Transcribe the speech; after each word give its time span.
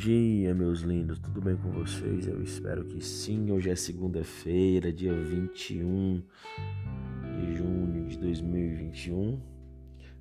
dia, 0.00 0.54
meus 0.54 0.80
lindos. 0.80 1.18
Tudo 1.18 1.42
bem 1.42 1.54
com 1.58 1.70
vocês? 1.72 2.26
Eu 2.26 2.42
espero 2.42 2.86
que 2.86 3.04
sim. 3.04 3.50
Hoje 3.50 3.68
é 3.68 3.76
segunda-feira, 3.76 4.90
dia 4.90 5.12
21 5.12 6.22
de 7.38 7.54
junho 7.54 8.08
de 8.08 8.18
2021. 8.18 9.38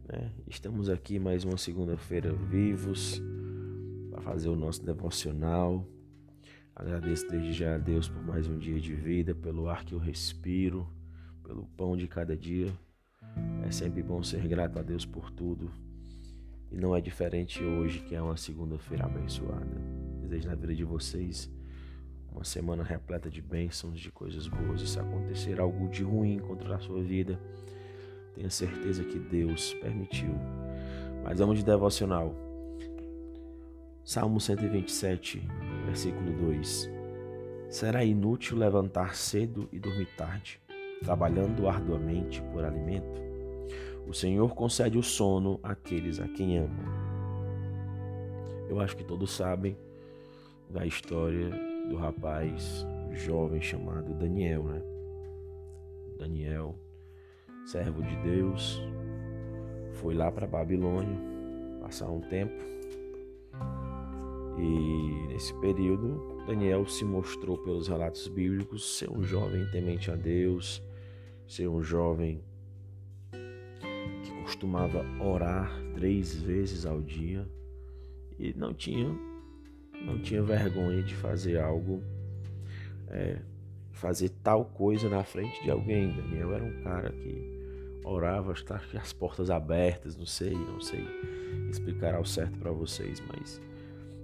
Né? 0.06 0.34
Estamos 0.50 0.90
aqui 0.90 1.18
mais 1.18 1.46
uma 1.46 1.58
segunda-feira 1.58 2.34
vivos 2.34 3.22
para 4.12 4.20
fazer 4.20 4.50
o 4.50 4.56
nosso 4.58 4.86
devocional. 4.86 5.88
Agradeço 6.76 7.30
desde 7.30 7.54
já 7.54 7.76
a 7.76 7.78
Deus 7.78 8.10
por 8.10 8.22
mais 8.22 8.50
um 8.50 8.58
dia 8.58 8.82
de 8.82 8.94
vida, 8.94 9.34
pelo 9.34 9.70
ar 9.70 9.86
que 9.86 9.94
eu 9.94 10.00
respiro, 10.00 10.90
pelo 11.42 11.66
pão 11.78 11.96
de 11.96 12.06
cada 12.06 12.36
dia. 12.36 12.68
É 13.66 13.72
sempre 13.72 14.04
bom 14.04 14.22
ser 14.24 14.46
grato 14.46 14.78
a 14.78 14.82
Deus 14.82 15.06
por 15.06 15.32
tudo 15.32 15.72
e 16.72 16.78
não 16.78 16.96
é 16.96 17.02
diferente 17.02 17.64
hoje, 17.64 18.00
que 18.00 18.16
é 18.16 18.22
uma 18.22 18.38
segunda-feira 18.38 19.06
abençoada. 19.06 19.82
Desejo 20.22 20.48
na 20.48 20.56
vida 20.56 20.76
de 20.76 20.84
vocês 20.84 21.52
uma 22.32 22.44
semana 22.44 22.84
repleta 22.84 23.30
de 23.30 23.42
bênçãos, 23.42 24.00
de 24.00 24.12
coisas 24.12 24.48
boas. 24.48 24.82
E 24.82 24.88
se 24.88 25.00
acontecer 25.00 25.60
algo 25.60 25.90
de 25.90 26.04
ruim 26.04 26.40
contra 26.40 26.76
a 26.76 26.80
sua 26.80 27.02
vida, 27.02 27.40
tenha 28.36 28.50
certeza 28.50 29.04
que 29.04 29.20
Deus 29.20 29.74
permitiu. 29.76 30.34
Mas 31.24 31.40
vamos 31.40 31.58
de 31.58 31.66
devocional. 31.66 32.36
Salmo 34.04 34.40
127, 34.40 35.48
versículo 35.86 36.32
2. 36.32 36.90
Será 37.70 38.04
inútil 38.04 38.58
levantar 38.58 39.16
cedo 39.16 39.70
e 39.72 39.80
dormir 39.80 40.08
tarde, 40.18 40.60
trabalhando 41.04 41.68
arduamente 41.68 42.42
por 42.54 42.64
alimento? 42.64 43.29
O 44.10 44.14
Senhor 44.14 44.56
concede 44.56 44.98
o 44.98 45.04
sono 45.04 45.60
àqueles 45.62 46.20
a 46.20 46.28
quem 46.28 46.58
amam. 46.58 46.84
Eu 48.68 48.80
acho 48.80 48.98
que 48.98 49.04
todos 49.04 49.30
sabem 49.30 49.78
da 50.68 50.84
história 50.84 51.52
do 51.88 51.96
rapaz 51.96 52.88
jovem 53.12 53.62
chamado 53.62 54.12
Daniel, 54.16 54.64
né? 54.64 54.82
Daniel, 56.18 56.74
servo 57.68 58.02
de 58.02 58.16
Deus, 58.24 58.82
foi 59.94 60.16
lá 60.16 60.32
para 60.32 60.48
Babilônia 60.48 61.16
passar 61.80 62.10
um 62.10 62.22
tempo. 62.22 62.64
E 64.58 65.28
nesse 65.28 65.54
período, 65.60 66.44
Daniel 66.48 66.88
se 66.88 67.06
mostrou 67.06 67.60
pelos 67.60 67.88
relatos 67.88 68.28
bíblicos 68.28 68.98
ser 68.98 69.12
um 69.12 69.22
jovem 69.22 69.70
temente 69.70 70.10
a 70.10 70.16
Deus, 70.16 70.82
ser 71.46 71.68
um 71.68 71.84
jovem 71.84 72.44
costumava 74.50 75.06
orar 75.22 75.72
três 75.94 76.34
vezes 76.42 76.84
ao 76.84 77.00
dia 77.02 77.48
e 78.40 78.52
não 78.58 78.74
tinha 78.74 79.08
não 80.04 80.20
tinha 80.24 80.42
vergonha 80.42 81.04
de 81.04 81.14
fazer 81.14 81.60
algo 81.60 82.02
é, 83.10 83.38
fazer 83.92 84.30
tal 84.42 84.66
coisa 84.66 85.08
na 85.08 85.24
frente 85.24 85.62
de 85.62 85.70
alguém. 85.70 86.10
Daniel 86.16 86.54
era 86.54 86.64
um 86.64 86.82
cara 86.82 87.12
que 87.12 88.00
orava, 88.04 88.54
está 88.54 88.82
as 88.96 89.14
portas 89.14 89.52
abertas, 89.52 90.18
não 90.18 90.26
sei, 90.26 90.54
não 90.54 90.82
sei 90.82 91.06
explicar 91.70 92.16
ao 92.16 92.26
certo 92.26 92.58
para 92.58 92.72
vocês, 92.72 93.22
mas 93.28 93.62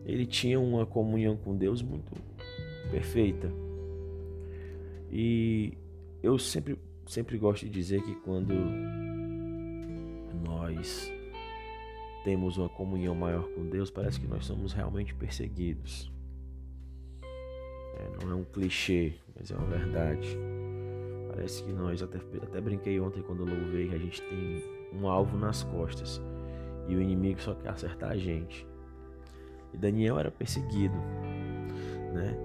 ele 0.05 0.25
tinha 0.25 0.59
uma 0.59 0.87
comunhão 0.87 1.37
com 1.37 1.55
Deus 1.55 1.83
muito 1.83 2.11
perfeita. 2.89 3.51
E 5.11 5.77
eu 6.23 6.39
sempre 6.39 6.79
sempre 7.05 7.37
gosto 7.37 7.65
de 7.65 7.69
dizer 7.69 8.01
que 8.01 8.15
quando 8.15 8.53
nós 10.45 11.11
temos 12.23 12.57
uma 12.57 12.69
comunhão 12.69 13.13
maior 13.13 13.47
com 13.49 13.67
Deus, 13.69 13.91
parece 13.91 14.19
que 14.19 14.27
nós 14.27 14.45
somos 14.45 14.73
realmente 14.73 15.13
perseguidos. 15.13 16.11
É, 17.97 18.25
não 18.25 18.31
é 18.31 18.35
um 18.35 18.43
clichê, 18.43 19.13
mas 19.35 19.51
é 19.51 19.55
uma 19.55 19.67
verdade. 19.67 20.37
Parece 21.29 21.63
que 21.63 21.71
nós, 21.71 22.01
até, 22.01 22.17
até 22.41 22.61
brinquei 22.61 22.99
ontem 22.99 23.21
quando 23.21 23.47
eu 23.47 23.53
louvei, 23.53 23.93
a 23.93 23.97
gente 23.97 24.21
tem 24.21 24.63
um 24.93 25.07
alvo 25.07 25.37
nas 25.37 25.63
costas 25.63 26.21
e 26.87 26.95
o 26.95 27.01
inimigo 27.01 27.41
só 27.41 27.53
quer 27.53 27.69
acertar 27.69 28.11
a 28.11 28.17
gente. 28.17 28.65
E 29.73 29.77
Daniel 29.77 30.17
era 30.17 30.31
perseguido, 30.31 30.95
né? 32.13 32.35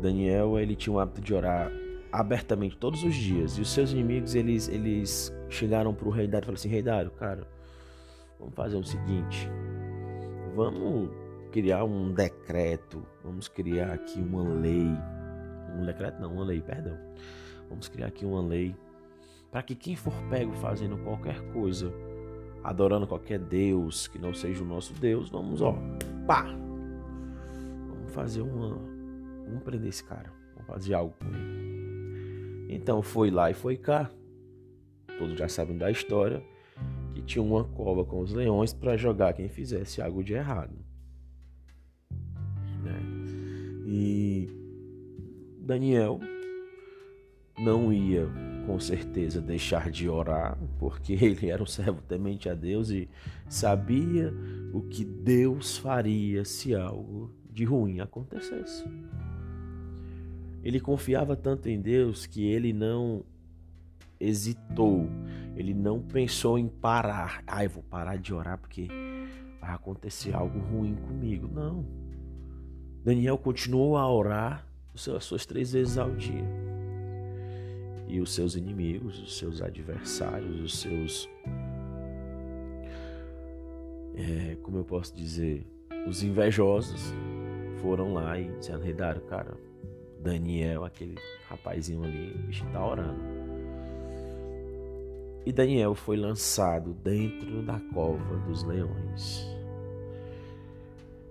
Daniel 0.00 0.58
ele 0.58 0.74
tinha 0.74 0.94
o 0.94 0.98
hábito 0.98 1.20
de 1.20 1.34
orar 1.34 1.70
abertamente 2.12 2.76
todos 2.76 3.02
os 3.02 3.14
dias. 3.14 3.56
E 3.56 3.62
os 3.62 3.70
seus 3.70 3.92
inimigos, 3.92 4.34
eles, 4.34 4.68
eles 4.68 5.32
chegaram 5.48 5.94
para 5.94 6.06
o 6.06 6.10
rei 6.10 6.28
Dário 6.28 6.44
e 6.44 6.46
falaram 6.46 6.58
assim, 6.58 6.68
rei 6.68 6.82
Dário, 6.82 7.10
cara, 7.12 7.48
vamos 8.38 8.54
fazer 8.54 8.76
o 8.76 8.84
seguinte, 8.84 9.48
vamos 10.54 11.10
criar 11.50 11.84
um 11.84 12.12
decreto, 12.12 13.06
vamos 13.24 13.48
criar 13.48 13.92
aqui 13.92 14.20
uma 14.20 14.42
lei, 14.42 14.88
um 15.78 15.86
decreto 15.86 16.20
não, 16.20 16.34
uma 16.34 16.44
lei, 16.44 16.60
perdão, 16.60 16.98
vamos 17.68 17.88
criar 17.88 18.08
aqui 18.08 18.26
uma 18.26 18.42
lei 18.42 18.76
para 19.50 19.62
que 19.62 19.74
quem 19.74 19.94
for 19.94 20.14
pego 20.30 20.52
fazendo 20.54 20.96
qualquer 20.98 21.40
coisa, 21.52 21.92
adorando 22.64 23.06
qualquer 23.06 23.38
Deus 23.38 24.06
que 24.08 24.18
não 24.18 24.32
seja 24.32 24.62
o 24.62 24.66
nosso 24.66 24.94
Deus, 24.94 25.28
vamos, 25.28 25.60
ó, 25.60 25.74
pá, 26.26 26.44
vamos 27.88 28.12
fazer 28.12 28.40
uma, 28.40 28.78
vamos 29.46 29.62
prender 29.62 29.88
esse 29.88 30.02
cara, 30.04 30.32
vamos 30.54 30.66
fazer 30.66 30.94
algo 30.94 31.14
com 31.18 31.28
ele. 31.28 31.61
Então 32.72 33.02
foi 33.02 33.30
lá 33.30 33.50
e 33.50 33.54
foi 33.54 33.76
cá. 33.76 34.10
Todos 35.18 35.38
já 35.38 35.46
sabem 35.46 35.76
da 35.76 35.90
história 35.90 36.42
que 37.14 37.20
tinha 37.20 37.42
uma 37.42 37.64
cova 37.64 38.02
com 38.02 38.20
os 38.20 38.32
leões 38.32 38.72
para 38.72 38.96
jogar 38.96 39.34
quem 39.34 39.46
fizesse 39.46 40.00
algo 40.00 40.24
de 40.24 40.32
errado. 40.32 40.74
Né? 42.82 42.98
E 43.86 44.48
Daniel 45.58 46.18
não 47.58 47.92
ia 47.92 48.26
com 48.66 48.80
certeza 48.80 49.40
deixar 49.40 49.90
de 49.90 50.08
orar, 50.08 50.56
porque 50.78 51.12
ele 51.20 51.50
era 51.50 51.62
um 51.62 51.66
servo 51.66 52.00
temente 52.00 52.48
a 52.48 52.54
Deus 52.54 52.88
e 52.88 53.06
sabia 53.48 54.32
o 54.72 54.80
que 54.80 55.04
Deus 55.04 55.76
faria 55.76 56.42
se 56.44 56.74
algo 56.74 57.30
de 57.50 57.64
ruim 57.64 58.00
acontecesse. 58.00 58.84
Ele 60.62 60.78
confiava 60.78 61.36
tanto 61.36 61.68
em 61.68 61.80
Deus 61.80 62.26
que 62.26 62.44
ele 62.44 62.72
não 62.72 63.24
hesitou, 64.20 65.08
ele 65.56 65.74
não 65.74 66.00
pensou 66.00 66.58
em 66.58 66.68
parar. 66.68 67.42
Eu 67.62 67.70
vou 67.70 67.82
parar 67.82 68.16
de 68.16 68.32
orar 68.32 68.58
porque 68.58 68.88
vai 69.60 69.74
acontecer 69.74 70.34
algo 70.34 70.58
ruim 70.58 70.94
comigo. 70.94 71.48
Não. 71.52 71.84
Daniel 73.04 73.36
continuou 73.36 73.96
a 73.96 74.08
orar 74.08 74.64
as 74.94 75.24
suas 75.24 75.44
três 75.44 75.72
vezes 75.72 75.98
ao 75.98 76.10
dia. 76.12 76.44
E 78.06 78.20
os 78.20 78.32
seus 78.32 78.54
inimigos, 78.54 79.20
os 79.20 79.38
seus 79.38 79.60
adversários, 79.60 80.60
os 80.60 80.78
seus. 80.78 81.28
É, 84.14 84.56
como 84.62 84.78
eu 84.78 84.84
posso 84.84 85.16
dizer? 85.16 85.66
Os 86.06 86.22
invejosos 86.22 87.12
foram 87.80 88.12
lá 88.12 88.38
e 88.38 88.52
disseram: 88.58 88.82
Redário, 88.82 89.22
cara, 89.22 89.56
Daniel, 90.22 90.84
aquele 90.84 91.16
rapazinho 91.48 92.04
ali, 92.04 92.32
o 92.32 92.38
bicho 92.46 92.64
tá 92.72 92.86
orando. 92.86 93.20
E 95.44 95.52
Daniel 95.52 95.94
foi 95.94 96.16
lançado 96.16 96.94
dentro 96.94 97.62
da 97.62 97.80
cova 97.92 98.36
dos 98.46 98.62
leões. 98.62 99.44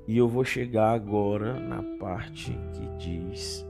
E 0.05 0.17
eu 0.17 0.27
vou 0.27 0.43
chegar 0.43 0.91
agora 0.91 1.57
na 1.57 1.81
parte 1.97 2.51
que 2.73 2.97
diz 2.97 3.65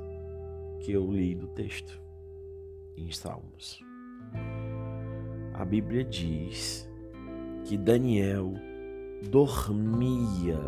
que 0.79 0.91
eu 0.91 1.11
li 1.11 1.35
do 1.35 1.45
texto 1.47 2.01
em 2.97 3.11
Salmos. 3.11 3.79
A 5.53 5.63
Bíblia 5.63 6.03
diz 6.03 6.90
que 7.66 7.78
Daniel 7.78 8.53
dormia 9.29 10.59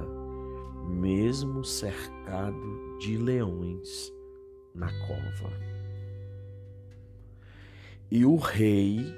mesmo 0.88 1.63
cercado 1.63 2.98
de 3.00 3.18
leões 3.18 4.13
na 4.74 4.88
cova. 5.08 5.52
E 8.10 8.25
o 8.25 8.36
rei, 8.36 9.14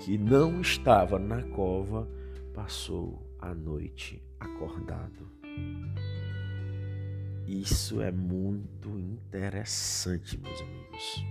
que 0.00 0.16
não 0.16 0.60
estava 0.60 1.18
na 1.18 1.42
cova, 1.42 2.08
passou 2.54 3.26
a 3.38 3.54
noite 3.54 4.22
acordado. 4.38 5.28
Isso 7.46 8.02
é 8.02 8.12
muito 8.12 8.98
interessante, 8.98 10.38
meus 10.38 10.60
amigos. 10.60 11.24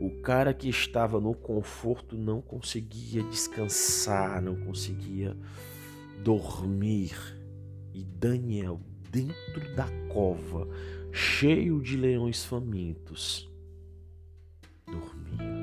O 0.00 0.10
cara 0.22 0.52
que 0.52 0.68
estava 0.68 1.20
no 1.20 1.34
conforto 1.34 2.16
não 2.16 2.40
conseguia 2.40 3.22
descansar, 3.24 4.42
não 4.42 4.56
conseguia 4.56 5.36
dormir. 6.22 7.14
E 7.92 8.02
Daniel, 8.02 8.80
dentro 9.14 9.72
da 9.76 9.86
cova, 10.12 10.66
cheio 11.12 11.80
de 11.80 11.96
leões 11.96 12.44
famintos, 12.44 13.48
dormia. 14.84 15.54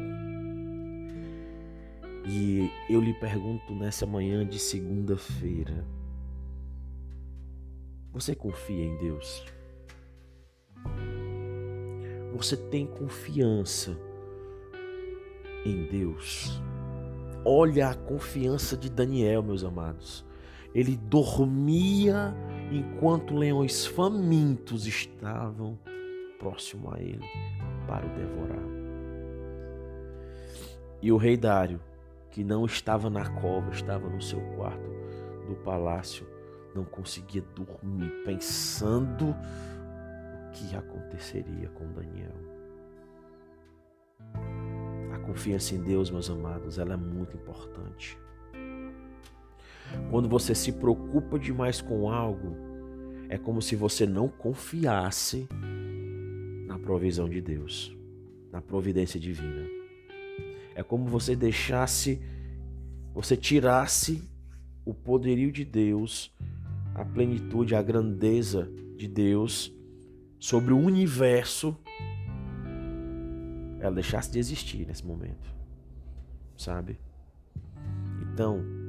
E 2.25 2.71
eu 2.89 3.01
lhe 3.01 3.13
pergunto 3.15 3.75
nessa 3.75 4.05
manhã 4.05 4.47
de 4.47 4.57
segunda-feira: 4.57 5.85
Você 8.13 8.33
confia 8.33 8.85
em 8.85 8.97
Deus? 8.97 9.43
Você 12.33 12.55
tem 12.55 12.87
confiança 12.87 13.97
em 15.65 15.87
Deus? 15.87 16.61
Olha 17.43 17.89
a 17.89 17.95
confiança 17.95 18.77
de 18.77 18.89
Daniel, 18.89 19.43
meus 19.43 19.65
amados. 19.65 20.23
Ele 20.73 20.95
dormia 20.95 22.33
enquanto 22.71 23.35
leões 23.35 23.85
famintos 23.85 24.87
estavam 24.87 25.77
próximo 26.39 26.91
a 26.93 26.99
ele 26.99 27.25
para 27.85 28.05
o 28.05 28.09
devorar. 28.09 28.71
E 31.01 31.11
o 31.11 31.17
rei 31.17 31.35
Dário, 31.35 31.81
que 32.29 32.43
não 32.43 32.65
estava 32.65 33.09
na 33.09 33.29
cova, 33.41 33.71
estava 33.71 34.07
no 34.07 34.21
seu 34.21 34.39
quarto 34.55 34.89
do 35.47 35.55
palácio, 35.63 36.25
não 36.73 36.85
conseguia 36.85 37.43
dormir 37.55 38.09
pensando 38.23 39.31
o 39.31 40.51
que 40.51 40.75
aconteceria 40.75 41.67
com 41.69 41.91
Daniel. 41.91 42.35
A 45.13 45.19
confiança 45.19 45.75
em 45.75 45.81
Deus, 45.81 46.09
meus 46.09 46.29
amados, 46.29 46.79
ela 46.79 46.93
é 46.93 46.97
muito 46.97 47.35
importante. 47.35 48.17
Quando 50.09 50.27
você 50.27 50.53
se 50.53 50.71
preocupa 50.71 51.39
demais 51.39 51.81
com 51.81 52.09
algo, 52.09 52.55
é 53.29 53.37
como 53.37 53.61
se 53.61 53.75
você 53.75 54.05
não 54.05 54.27
confiasse 54.27 55.47
na 56.67 56.77
provisão 56.77 57.29
de 57.29 57.41
Deus, 57.41 57.95
na 58.51 58.61
providência 58.61 59.19
divina. 59.19 59.65
É 60.75 60.83
como 60.83 61.05
você 61.05 61.35
deixasse, 61.35 62.21
você 63.13 63.37
tirasse 63.37 64.29
o 64.85 64.93
poderio 64.93 65.51
de 65.51 65.63
Deus, 65.63 66.35
a 66.93 67.05
plenitude, 67.05 67.75
a 67.75 67.81
grandeza 67.81 68.69
de 68.97 69.07
Deus 69.07 69.73
sobre 70.39 70.73
o 70.73 70.77
universo, 70.77 71.77
ela 73.79 73.95
deixasse 73.95 74.31
de 74.31 74.39
existir 74.39 74.85
nesse 74.85 75.05
momento, 75.05 75.53
sabe? 76.57 76.99
Então, 78.21 78.80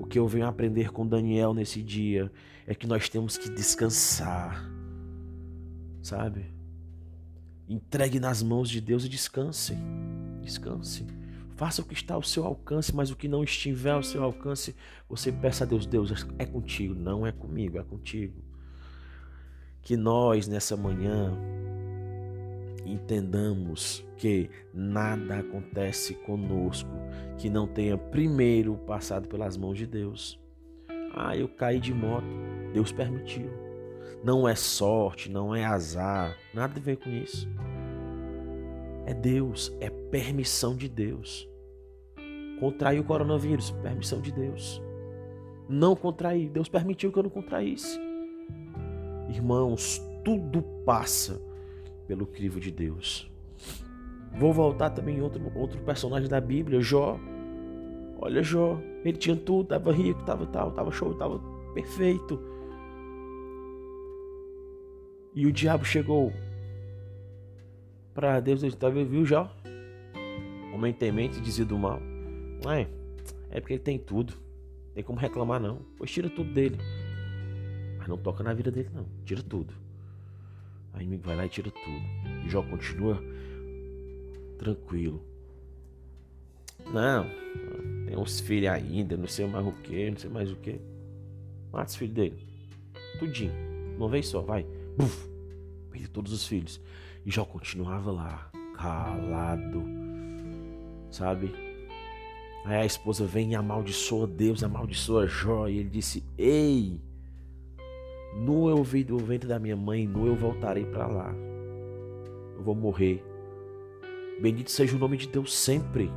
o 0.00 0.06
que 0.06 0.18
eu 0.18 0.26
venho 0.26 0.46
aprender 0.46 0.90
com 0.90 1.06
Daniel 1.06 1.52
nesse 1.52 1.82
dia 1.82 2.32
é 2.66 2.74
que 2.74 2.86
nós 2.86 3.08
temos 3.08 3.36
que 3.36 3.50
descansar, 3.50 4.64
sabe? 6.02 6.46
Entregue 7.68 8.18
nas 8.18 8.42
mãos 8.42 8.70
de 8.70 8.80
Deus 8.80 9.04
e 9.04 9.08
descanse. 9.10 9.76
Descanse. 10.40 11.06
Faça 11.54 11.82
o 11.82 11.84
que 11.84 11.92
está 11.92 12.14
ao 12.14 12.22
seu 12.22 12.46
alcance, 12.46 12.96
mas 12.96 13.10
o 13.10 13.16
que 13.16 13.28
não 13.28 13.44
estiver 13.44 13.92
ao 13.92 14.02
seu 14.02 14.24
alcance, 14.24 14.74
você 15.06 15.30
peça 15.30 15.64
a 15.64 15.66
Deus: 15.66 15.84
Deus, 15.84 16.26
é 16.38 16.46
contigo, 16.46 16.94
não 16.94 17.26
é 17.26 17.30
comigo, 17.30 17.78
é 17.78 17.82
contigo. 17.82 18.42
Que 19.82 19.98
nós, 19.98 20.48
nessa 20.48 20.78
manhã, 20.78 21.36
entendamos 22.84 24.06
que 24.16 24.50
nada 24.72 25.38
acontece 25.38 26.14
conosco 26.14 26.90
que 27.38 27.48
não 27.48 27.66
tenha 27.66 27.96
primeiro 27.96 28.76
passado 28.76 29.28
pelas 29.28 29.56
mãos 29.56 29.78
de 29.78 29.86
Deus. 29.86 30.38
Ah, 31.14 31.36
eu 31.36 31.48
caí 31.48 31.80
de 31.80 31.92
moto, 31.92 32.26
Deus 32.72 32.92
permitiu. 32.92 33.50
Não 34.22 34.48
é 34.48 34.54
sorte, 34.54 35.30
não 35.30 35.54
é 35.54 35.64
azar, 35.64 36.36
nada 36.54 36.78
a 36.78 36.82
ver 36.82 36.96
com 36.96 37.10
isso. 37.10 37.48
É 39.06 39.14
Deus, 39.14 39.74
é 39.80 39.88
permissão 39.88 40.76
de 40.76 40.88
Deus. 40.88 41.48
Contrair 42.60 43.00
o 43.00 43.04
coronavírus, 43.04 43.70
permissão 43.82 44.20
de 44.20 44.30
Deus. 44.30 44.82
Não 45.68 45.96
contrair, 45.96 46.50
Deus 46.50 46.68
permitiu 46.68 47.10
que 47.10 47.18
eu 47.18 47.22
não 47.22 47.30
contraísse. 47.30 47.98
Irmãos, 49.28 50.02
tudo 50.24 50.62
passa 50.84 51.40
pelo 52.10 52.26
crivo 52.26 52.58
de 52.58 52.72
Deus. 52.72 53.30
Vou 54.36 54.52
voltar 54.52 54.90
também 54.90 55.18
em 55.18 55.20
outro, 55.20 55.40
outro 55.56 55.80
personagem 55.82 56.28
da 56.28 56.40
Bíblia, 56.40 56.80
Jó. 56.80 57.16
Olha 58.18 58.42
Jó, 58.42 58.80
ele 59.04 59.16
tinha 59.16 59.36
tudo, 59.36 59.62
estava 59.62 59.92
rico, 59.92 60.18
estava 60.18 60.44
tal, 60.46 60.70
estava 60.70 60.90
show, 60.90 61.12
estava 61.12 61.38
perfeito. 61.72 62.42
E 65.36 65.46
o 65.46 65.52
diabo 65.52 65.84
chegou 65.84 66.32
para 68.12 68.40
Deus, 68.40 68.64
ele 68.64 68.74
estava 68.74 69.04
viu 69.04 69.24
já. 69.24 69.48
Homem 70.74 70.92
temente 70.92 71.40
dizia 71.40 71.64
do 71.64 71.78
mal. 71.78 72.00
É, 72.68 72.88
é 73.52 73.60
porque 73.60 73.74
ele 73.74 73.82
tem 73.82 74.00
tudo. 74.00 74.34
Tem 74.94 75.04
como 75.04 75.20
reclamar 75.20 75.60
não. 75.60 75.78
Pois 75.96 76.10
tira 76.10 76.28
tudo 76.28 76.52
dele. 76.52 76.76
Mas 77.98 78.08
não 78.08 78.18
toca 78.18 78.42
na 78.42 78.52
vida 78.52 78.68
dele 78.68 78.90
não. 78.92 79.06
Tira 79.24 79.44
tudo. 79.44 79.72
Aí 80.92 81.02
inimigo 81.02 81.24
vai 81.24 81.36
lá 81.36 81.46
e 81.46 81.48
tira 81.48 81.70
tudo. 81.70 82.44
E 82.44 82.48
Jó 82.48 82.62
continua 82.62 83.22
tranquilo. 84.58 85.24
Não, 86.92 87.24
tem 88.06 88.16
uns 88.16 88.40
filhos 88.40 88.70
ainda, 88.70 89.16
não 89.16 89.26
sei 89.26 89.46
mais 89.46 89.66
o 89.66 89.72
que, 89.72 90.10
não 90.10 90.18
sei 90.18 90.30
mais 90.30 90.50
o 90.50 90.56
que. 90.56 90.80
Mata 91.72 91.90
os 91.90 91.96
filhos 91.96 92.14
dele. 92.14 92.46
Tudinho. 93.18 93.52
Uma 93.96 94.08
vez 94.08 94.28
só, 94.28 94.40
vai. 94.40 94.66
Buf, 94.96 95.28
todos 96.12 96.32
os 96.32 96.46
filhos. 96.46 96.80
E 97.24 97.30
Jó 97.30 97.44
continuava 97.44 98.10
lá, 98.10 98.50
calado, 98.74 99.84
sabe? 101.10 101.52
Aí 102.64 102.76
a 102.76 102.86
esposa 102.86 103.26
vem 103.26 103.52
e 103.52 103.54
amaldiçoa 103.54 104.26
Deus, 104.26 104.62
amaldiçoa 104.62 105.26
Jó. 105.26 105.68
E 105.68 105.78
ele 105.78 105.88
disse: 105.88 106.24
Ei, 106.36 107.00
nu 108.40 108.70
eu 108.70 108.82
vi 108.82 109.04
do 109.04 109.18
ventre 109.18 109.46
da 109.46 109.58
minha 109.58 109.76
mãe, 109.76 110.06
nu 110.06 110.26
eu 110.26 110.34
voltarei 110.34 110.86
para 110.86 111.06
lá. 111.06 111.34
Eu 112.56 112.62
vou 112.62 112.74
morrer. 112.74 113.22
Bendito 114.40 114.70
seja 114.70 114.96
o 114.96 114.98
nome 114.98 115.18
de 115.18 115.28
Deus 115.28 115.54
sempre. 115.54 116.10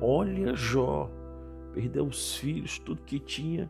Olha 0.00 0.54
Jó, 0.54 1.10
perdeu 1.74 2.06
os 2.06 2.36
filhos, 2.36 2.78
tudo 2.78 3.02
que 3.02 3.18
tinha, 3.18 3.68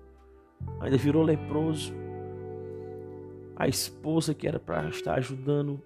ainda 0.81 0.99
virou 0.99 1.23
leproso. 1.23 1.95
A 3.57 3.67
esposa 3.67 4.35
que 4.35 4.47
era 4.47 4.61
para 4.61 4.89
estar 4.89 5.15
ajudando 5.15 5.81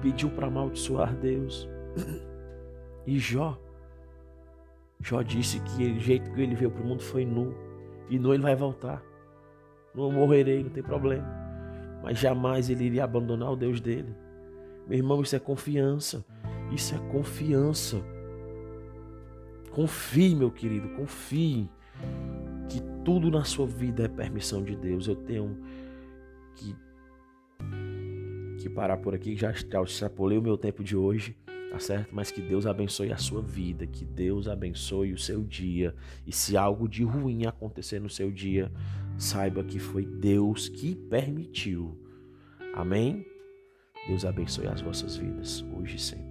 pediu 0.00 0.30
para 0.30 0.46
amaldiçoar 0.46 1.14
Deus. 1.14 1.68
E 3.06 3.18
Jó, 3.18 3.58
Jó 5.00 5.22
disse 5.22 5.58
que 5.60 5.84
o 5.84 5.98
jeito 5.98 6.30
que 6.32 6.40
ele 6.40 6.54
veio 6.54 6.70
para 6.70 6.82
o 6.82 6.86
mundo 6.86 7.02
foi 7.02 7.24
nu. 7.24 7.54
E 8.08 8.18
nu 8.18 8.32
ele 8.32 8.42
vai 8.42 8.54
voltar. 8.54 9.02
Não 9.94 10.10
morrerei, 10.10 10.62
não 10.62 10.70
tem 10.70 10.82
problema. 10.82 11.26
Mas 12.02 12.18
jamais 12.18 12.70
ele 12.70 12.84
iria 12.84 13.04
abandonar 13.04 13.52
o 13.52 13.56
Deus 13.56 13.80
dele. 13.80 14.14
Meu 14.86 14.98
irmão, 14.98 15.22
isso 15.22 15.36
é 15.36 15.38
confiança. 15.38 16.24
Isso 16.72 16.94
é 16.94 16.98
confiança. 17.10 18.00
Confie, 19.70 20.34
meu 20.34 20.50
querido, 20.50 20.88
confie 20.90 21.68
que 22.68 22.80
tudo 23.04 23.30
na 23.30 23.44
sua 23.44 23.66
vida 23.66 24.04
é 24.04 24.08
permissão 24.08 24.62
de 24.62 24.74
Deus. 24.74 25.06
Eu 25.06 25.16
tenho 25.16 25.56
que, 26.54 26.74
que 28.58 28.68
parar 28.68 28.96
por 28.96 29.14
aqui, 29.14 29.36
já, 29.36 29.50
extrapolei 29.50 30.38
o 30.38 30.42
meu 30.42 30.58
tempo 30.58 30.82
de 30.82 30.96
hoje, 30.96 31.36
tá 31.70 31.78
certo? 31.78 32.12
Mas 32.12 32.30
que 32.30 32.40
Deus 32.40 32.66
abençoe 32.66 33.12
a 33.12 33.16
sua 33.16 33.42
vida, 33.42 33.86
que 33.86 34.04
Deus 34.04 34.48
abençoe 34.48 35.12
o 35.12 35.18
seu 35.18 35.42
dia. 35.42 35.94
E 36.26 36.32
se 36.32 36.56
algo 36.56 36.88
de 36.88 37.04
ruim 37.04 37.46
acontecer 37.46 38.00
no 38.00 38.10
seu 38.10 38.30
dia, 38.30 38.72
saiba 39.20 39.62
que 39.62 39.78
foi 39.78 40.04
Deus 40.06 40.68
que 40.68 40.94
permitiu. 40.94 41.96
Amém? 42.74 43.26
Deus 44.06 44.24
abençoe 44.24 44.66
as 44.66 44.80
vossas 44.80 45.16
vidas, 45.16 45.64
hoje 45.76 45.96
e 45.96 45.98
sempre. 45.98 46.29